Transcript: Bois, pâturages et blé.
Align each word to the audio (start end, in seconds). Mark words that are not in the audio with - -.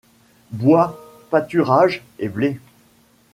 Bois, 0.49 0.99
pâturages 1.29 2.01
et 2.17 2.27
blé. 2.27 2.59